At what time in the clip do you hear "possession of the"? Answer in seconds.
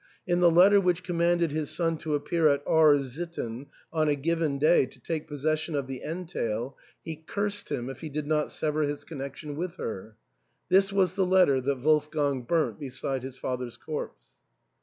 5.27-6.01